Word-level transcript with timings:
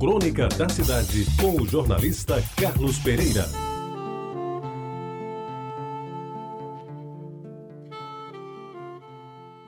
Crônica 0.00 0.48
da 0.48 0.66
Cidade, 0.66 1.26
com 1.38 1.60
o 1.60 1.66
jornalista 1.68 2.42
Carlos 2.56 2.98
Pereira. 3.00 3.44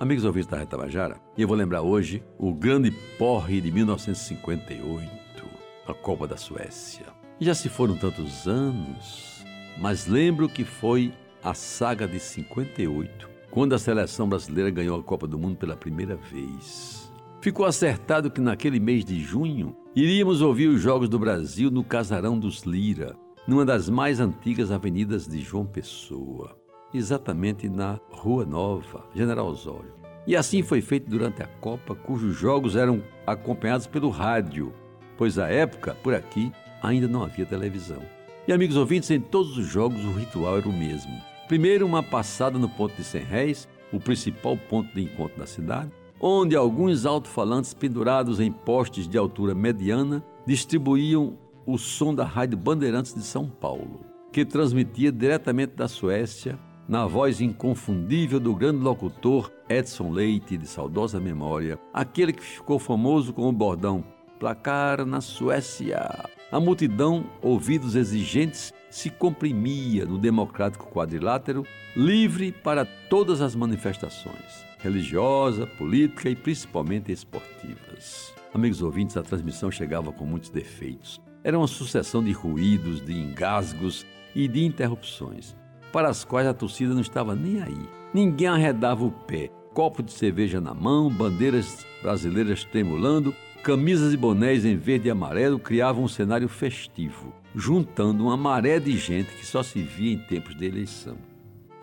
Amigos 0.01 0.25
ouvintes 0.25 0.49
da 0.49 0.57
Reta 0.57 0.79
Bajara, 0.79 1.21
eu 1.37 1.47
vou 1.47 1.55
lembrar 1.55 1.83
hoje 1.83 2.25
o 2.39 2.55
grande 2.55 2.91
porre 3.19 3.61
de 3.61 3.71
1958, 3.71 5.45
a 5.87 5.93
Copa 5.93 6.27
da 6.27 6.39
Suécia. 6.39 7.05
Já 7.39 7.55
se 7.55 7.69
foram 7.69 7.99
tantos 7.99 8.49
anos, 8.49 9.45
mas 9.77 10.07
lembro 10.07 10.49
que 10.49 10.65
foi 10.65 11.13
a 11.45 11.53
saga 11.53 12.09
de 12.09 12.19
58, 12.19 13.29
quando 13.51 13.75
a 13.75 13.79
seleção 13.79 14.27
brasileira 14.27 14.71
ganhou 14.71 14.99
a 14.99 15.03
Copa 15.03 15.27
do 15.27 15.39
Mundo 15.39 15.59
pela 15.59 15.77
primeira 15.77 16.17
vez. 16.17 17.12
Ficou 17.43 17.67
acertado 17.67 18.31
que 18.31 18.41
naquele 18.41 18.79
mês 18.79 19.05
de 19.05 19.21
junho 19.21 19.75
iríamos 19.97 20.41
ouvir 20.41 20.69
os 20.69 20.81
Jogos 20.81 21.09
do 21.09 21.19
Brasil 21.19 21.73
no 21.73 21.83
Casarão 21.83 22.39
dos 22.39 22.63
Lira, 22.63 23.17
numa 23.49 23.65
das 23.65 23.89
mais 23.89 24.21
antigas 24.21 24.71
avenidas 24.71 25.27
de 25.27 25.41
João 25.41 25.67
Pessoa, 25.67 26.57
exatamente 26.95 27.69
na 27.69 27.99
Rua 28.13 28.47
Nova, 28.47 29.09
General 29.13 29.45
Osório. 29.45 29.93
E 30.25 30.37
assim 30.37 30.63
foi 30.63 30.81
feito 30.81 31.11
durante 31.11 31.43
a 31.43 31.49
Copa, 31.49 31.97
cujos 31.97 32.37
jogos 32.37 32.77
eram 32.77 33.03
acompanhados 33.27 33.89
pelo 33.89 34.09
rádio, 34.09 34.73
pois 35.19 35.37
à 35.37 35.49
época, 35.49 35.97
por 36.01 36.15
aqui, 36.15 36.53
ainda 36.81 37.09
não 37.09 37.25
havia 37.25 37.45
televisão. 37.45 38.03
E 38.47 38.53
amigos 38.53 38.77
ouvintes, 38.77 39.11
em 39.11 39.21
todos 39.21 39.59
os 39.59 39.67
jogos 39.67 40.05
o 40.05 40.13
ritual 40.13 40.59
era 40.59 40.69
o 40.69 40.73
mesmo. 40.73 41.21
Primeiro, 41.49 41.87
uma 41.87 42.05
passada 42.05 42.57
no 42.57 42.69
ponto 42.69 42.95
de 42.95 43.03
100 43.03 43.23
réis, 43.25 43.69
o 43.93 43.99
principal 43.99 44.57
ponto 44.57 44.95
de 44.95 45.03
encontro 45.03 45.41
da 45.41 45.47
cidade, 45.47 45.91
onde 46.23 46.55
alguns 46.55 47.05
alto-falantes 47.05 47.75
pendurados 47.75 48.39
em 48.39 48.53
postes 48.53 49.09
de 49.09 49.19
altura 49.19 49.57
mediana 49.57 50.25
distribuíam 50.47 51.37
o 51.67 51.77
som 51.77 52.15
da 52.15 52.25
Rádio 52.25 52.57
Bandeirantes 52.57 53.13
de 53.13 53.23
São 53.23 53.49
Paulo, 53.49 54.01
que 54.31 54.45
transmitia 54.45 55.11
diretamente 55.11 55.75
da 55.75 55.89
Suécia, 55.89 56.59
na 56.89 57.07
voz 57.07 57.41
inconfundível 57.41 58.39
do 58.39 58.55
grande 58.55 58.83
locutor 58.83 59.51
Edson 59.69 60.11
Leite, 60.11 60.57
de 60.57 60.67
saudosa 60.67 61.19
memória, 61.19 61.79
aquele 61.93 62.33
que 62.33 62.43
ficou 62.43 62.79
famoso 62.79 63.33
com 63.33 63.49
o 63.49 63.53
bordão 63.53 64.05
Placar 64.39 65.05
na 65.05 65.21
Suécia. 65.21 66.29
A 66.53 66.61
multidão, 66.61 67.25
ouvidos 67.41 67.97
exigentes, 67.97 68.73
se 68.91 69.09
comprimia 69.11 70.05
no 70.05 70.19
democrático 70.19 70.87
quadrilátero, 70.93 71.67
livre 71.97 72.53
para 72.53 72.85
todas 72.85 73.41
as 73.41 73.55
manifestações 73.55 74.73
religiosa, 74.83 75.67
política 75.67 76.29
e 76.29 76.37
principalmente 76.37 77.13
esportivas. 77.13 78.35
Amigos 78.53 78.83
ouvintes, 78.83 79.17
a 79.17 79.23
transmissão 79.23 79.71
chegava 79.71 80.13
com 80.13 80.27
muitos 80.27 80.51
defeitos. 80.51 81.21
Era 81.45 81.57
uma 81.57 81.69
sucessão 81.69 82.23
de 82.23 82.33
ruídos, 82.33 83.01
de 83.01 83.13
engasgos 83.13 84.05
e 84.35 84.47
de 84.47 84.65
interrupções, 84.65 85.57
para 85.93 86.09
as 86.09 86.25
quais 86.25 86.47
a 86.47 86.55
torcida 86.55 86.93
não 86.93 87.01
estava 87.01 87.35
nem 87.35 87.63
aí. 87.63 87.89
Ninguém 88.13 88.49
arredava 88.49 89.05
o 89.05 89.11
pé, 89.11 89.51
copo 89.73 90.03
de 90.03 90.13
cerveja 90.13 90.61
na 90.61 90.75
mão, 90.75 91.09
bandeiras 91.09 91.87
brasileiras 92.03 92.65
tremulando, 92.65 93.35
camisas 93.63 94.13
e 94.13 94.17
bonés 94.17 94.65
em 94.65 94.77
verde 94.77 95.07
e 95.07 95.11
amarelo 95.11 95.59
criavam 95.59 96.03
um 96.03 96.09
cenário 96.09 96.49
festivo, 96.49 97.33
juntando 97.55 98.25
uma 98.25 98.37
maré 98.37 98.81
de 98.81 98.97
gente 98.97 99.33
que 99.37 99.47
só 99.47 99.63
se 99.63 99.81
via 99.81 100.13
em 100.13 100.19
tempos 100.19 100.57
de 100.57 100.67
eleição. 100.67 101.17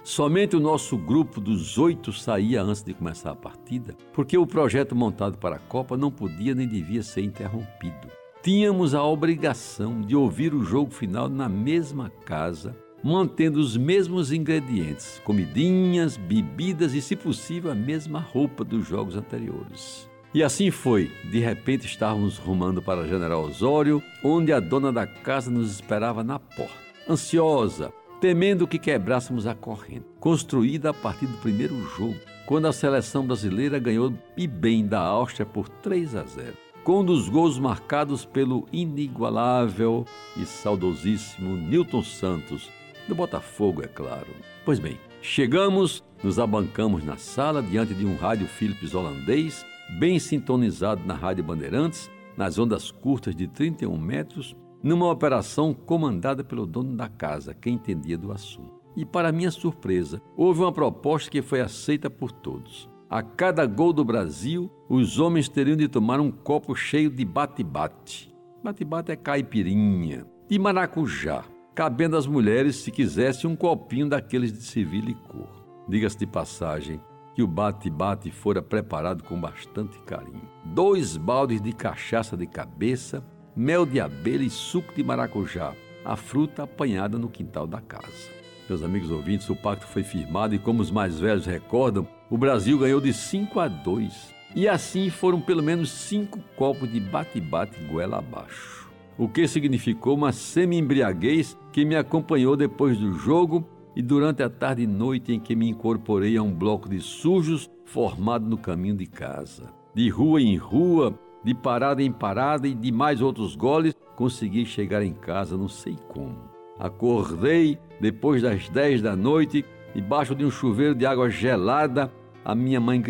Somente 0.04 0.58
o 0.58 0.60
nosso 0.60 0.98
grupo 0.98 1.40
dos 1.40 1.78
oito 1.78 2.12
saía 2.12 2.62
antes 2.62 2.84
de 2.84 2.94
começar 2.94 3.32
a 3.32 3.36
partida, 3.36 3.96
porque 4.14 4.38
o 4.38 4.46
projeto 4.46 4.94
montado 4.94 5.38
para 5.38 5.56
a 5.56 5.60
Copa 5.60 5.96
não 5.96 6.12
podia 6.12 6.54
nem 6.54 6.68
devia 6.68 7.02
ser 7.02 7.22
interrompido. 7.22 8.10
Tínhamos 8.44 8.94
a 8.94 9.04
obrigação 9.04 10.02
de 10.02 10.16
ouvir 10.16 10.54
o 10.54 10.64
jogo 10.64 10.92
final 10.92 11.30
na 11.30 11.48
mesma 11.48 12.10
casa, 12.26 12.76
mantendo 13.02 13.60
os 13.60 13.78
mesmos 13.78 14.34
ingredientes, 14.34 15.22
comidinhas, 15.24 16.18
bebidas 16.18 16.94
e, 16.94 17.02
se 17.02 17.16
possível, 17.16 17.72
a 17.72 17.76
mesma 17.76 18.20
roupa 18.20 18.66
dos 18.66 18.86
jogos 18.86 19.16
anteriores. 19.16 20.10
E 20.34 20.44
assim 20.44 20.70
foi. 20.70 21.12
De 21.24 21.40
repente 21.40 21.88
estávamos 21.88 22.38
rumando 22.38 22.82
para 22.82 23.08
General 23.08 23.42
Osório, 23.42 24.04
onde 24.24 24.54
a 24.54 24.60
dona 24.60 24.92
da 24.92 25.08
casa 25.08 25.50
nos 25.50 25.72
esperava 25.72 26.24
na 26.24 26.38
porta. 26.38 26.78
Ansiosa, 27.10 27.92
temendo 28.22 28.68
que 28.68 28.78
quebrássemos 28.78 29.48
a 29.48 29.56
corrente, 29.56 30.06
construída 30.20 30.92
a 30.92 30.94
partir 30.94 31.26
do 31.26 31.38
primeiro 31.38 31.76
jogo, 31.96 32.16
quando 32.46 32.68
a 32.68 32.74
seleção 32.74 33.26
brasileira 33.26 33.80
ganhou 33.80 34.14
e 34.38 34.48
bem 34.48 34.86
da 34.86 35.00
Áustria 35.00 35.46
por 35.46 35.68
3 35.68 36.16
a 36.16 36.24
0, 36.24 36.54
com 36.84 37.00
um 37.00 37.06
dos 37.06 37.28
gols 37.28 37.58
marcados 37.58 38.26
pelo 38.26 38.68
inigualável 38.72 40.06
e 40.38 40.46
saudosíssimo 40.46 41.56
Newton 41.56 42.04
Santos, 42.04 42.70
do 43.08 43.16
Botafogo, 43.16 43.82
é 43.84 43.88
claro. 43.88 44.28
Pois 44.64 44.78
bem, 44.78 45.00
chegamos, 45.22 46.04
nos 46.24 46.38
abancamos 46.38 47.04
na 47.04 47.18
sala 47.18 47.64
diante 47.64 47.94
de 47.96 48.06
um 48.06 48.16
rádio 48.16 48.48
Philips 48.48 48.94
holandês, 48.94 49.66
bem 49.98 50.20
sintonizado 50.20 51.06
na 51.06 51.14
Rádio 51.14 51.44
Bandeirantes, 51.44 52.10
nas 52.38 52.58
ondas 52.58 52.92
curtas 52.92 53.36
de 53.36 53.48
31 53.48 53.98
metros, 53.98 54.56
numa 54.82 55.10
operação 55.10 55.74
comandada 55.74 56.44
pelo 56.44 56.66
dono 56.66 56.96
da 56.96 57.10
casa, 57.10 57.54
que 57.54 57.70
entendia 57.70 58.18
do 58.18 58.32
assunto. 58.32 58.80
E, 58.96 59.06
para 59.06 59.32
minha 59.32 59.52
surpresa, 59.52 60.22
houve 60.38 60.62
uma 60.62 60.72
proposta 60.72 61.30
que 61.30 61.42
foi 61.42 61.62
aceita 61.62 62.10
por 62.10 62.32
todos. 62.32 62.90
A 63.10 63.22
cada 63.24 63.66
gol 63.66 63.92
do 63.92 64.06
Brasil, 64.06 64.70
os 64.88 65.20
homens 65.20 65.50
teriam 65.50 65.76
de 65.76 65.88
tomar 65.88 66.20
um 66.20 66.32
copo 66.32 66.76
cheio 66.76 67.10
de 67.10 67.26
bate-bate. 67.26 68.34
Bate-bate 68.64 69.12
é 69.12 69.16
caipirinha, 69.16 70.26
de 70.48 70.60
maracujá, 70.60 71.44
cabendo 71.74 72.18
às 72.18 72.28
mulheres, 72.28 72.78
se 72.78 72.92
quisessem, 72.92 73.50
um 73.50 73.56
copinho 73.56 74.08
daqueles 74.08 74.52
de 74.52 74.62
civil 74.64 75.10
e 75.10 75.14
cor. 75.14 75.50
Diga-se 75.88 76.20
de 76.20 76.28
passagem 76.28 77.02
que 77.40 77.44
o 77.44 77.48
bate-bate 77.48 78.30
fora 78.30 78.62
preparado 78.62 79.24
com 79.24 79.40
bastante 79.40 79.98
carinho. 80.00 80.42
Dois 80.66 81.16
baldes 81.16 81.62
de 81.62 81.72
cachaça 81.72 82.36
de 82.36 82.46
cabeça 82.46 83.24
mel 83.56 83.86
de 83.86 83.98
abelha 83.98 84.44
e 84.44 84.50
suco 84.50 84.94
de 84.94 85.02
maracujá, 85.02 85.74
a 86.04 86.18
fruta 86.18 86.64
apanhada 86.64 87.18
no 87.18 87.30
quintal 87.30 87.66
da 87.66 87.80
casa. 87.80 88.30
Meus 88.68 88.84
amigos 88.84 89.10
ouvintes, 89.10 89.50
o 89.50 89.56
pacto 89.56 89.88
foi 89.88 90.04
firmado 90.04 90.54
e, 90.54 90.60
como 90.60 90.82
os 90.82 90.92
mais 90.92 91.18
velhos 91.18 91.46
recordam, 91.46 92.06
o 92.30 92.38
Brasil 92.38 92.78
ganhou 92.78 93.00
de 93.00 93.14
5 93.14 93.58
a 93.58 93.70
2. 93.70 94.36
E 94.54 94.68
assim 94.68 95.10
foram 95.10 95.40
pelo 95.40 95.64
menos 95.64 95.90
cinco 95.90 96.42
copos 96.58 96.92
de 96.92 97.00
bate-bate 97.00 97.80
goela 97.86 98.18
abaixo. 98.18 98.92
O 99.18 99.30
que 99.30 99.48
significou 99.48 100.18
uma 100.18 100.34
semi-embriaguez 100.34 101.58
que 101.72 101.86
me 101.86 101.96
acompanhou 101.96 102.58
depois 102.58 102.98
do 102.98 103.14
jogo 103.14 103.66
e 103.96 104.02
durante 104.02 104.44
a 104.44 104.50
tarde 104.50 104.84
e 104.84 104.88
noite 104.88 105.34
em 105.34 105.40
que 105.40 105.56
me 105.56 105.70
incorporei 105.70 106.38
a 106.38 106.44
um 106.44 106.54
bloco 106.54 106.88
de 106.90 107.00
sujos 107.00 107.70
formado 107.86 108.48
no 108.48 108.58
caminho 108.58 108.96
de 108.96 109.06
casa. 109.06 109.74
De 109.94 110.10
rua 110.10 110.42
em 110.42 110.56
rua, 110.56 111.18
de 111.44 111.54
parada 111.54 112.04
em 112.04 112.12
parada 112.12 112.68
e 112.68 112.74
de 112.74 112.92
mais 112.92 113.22
outros 113.22 113.56
goles, 113.56 113.96
consegui 114.16 114.66
chegar 114.66 115.02
em 115.02 115.14
casa 115.14 115.58
não 115.58 115.68
sei 115.68 115.98
como. 116.08 116.38
Acordei 116.78 117.78
depois 118.00 118.42
das 118.42 118.70
dez 118.70 119.02
da 119.02 119.16
noite, 119.16 119.66
debaixo 119.94 120.36
de 120.36 120.46
um 120.46 120.52
chuveiro 120.52 120.96
de 120.96 121.06
água 121.06 121.30
gelada, 121.30 122.12
a 122.46 122.56
minha 122.56 122.80
mãe 122.80 123.02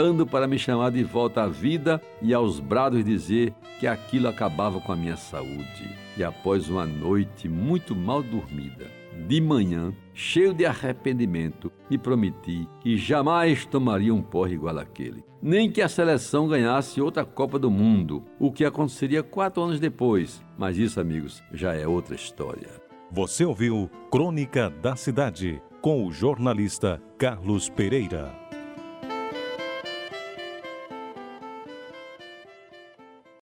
gritando 0.00 0.26
para 0.26 0.48
me 0.48 0.58
chamar 0.58 0.90
de 0.90 1.04
volta 1.04 1.42
à 1.42 1.46
vida 1.46 2.00
e 2.22 2.32
aos 2.32 2.58
brados 2.58 3.04
dizer 3.04 3.52
que 3.78 3.86
aquilo 3.86 4.28
acabava 4.28 4.80
com 4.80 4.92
a 4.92 4.96
minha 4.96 5.16
saúde. 5.16 5.94
E 6.16 6.24
após 6.24 6.70
uma 6.70 6.86
noite 6.86 7.50
muito 7.50 7.94
mal 7.94 8.22
dormida, 8.22 8.86
de 9.28 9.40
manhã, 9.42 9.92
cheio 10.14 10.54
de 10.54 10.64
arrependimento, 10.64 11.70
me 11.90 11.98
prometi 11.98 12.66
que 12.80 12.96
jamais 12.96 13.66
tomaria 13.66 14.14
um 14.14 14.22
porre 14.22 14.54
igual 14.54 14.78
àquele. 14.78 15.22
Nem 15.42 15.70
que 15.70 15.82
a 15.82 15.88
seleção 15.88 16.48
ganhasse 16.48 16.98
outra 16.98 17.22
Copa 17.22 17.58
do 17.58 17.70
Mundo, 17.70 18.24
o 18.38 18.50
que 18.50 18.64
aconteceria 18.64 19.22
quatro 19.22 19.62
anos 19.62 19.78
depois. 19.78 20.42
Mas 20.56 20.78
isso, 20.78 20.98
amigos, 20.98 21.42
já 21.52 21.74
é 21.74 21.86
outra 21.86 22.14
história. 22.14 22.68
Você 23.10 23.44
ouviu 23.44 23.90
Crônica 24.10 24.70
da 24.70 24.96
Cidade, 24.96 25.60
com 25.82 26.06
o 26.06 26.12
jornalista 26.12 27.02
Carlos 27.18 27.68
Pereira. 27.68 28.50